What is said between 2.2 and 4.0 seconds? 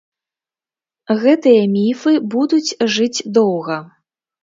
будуць жыць доўга.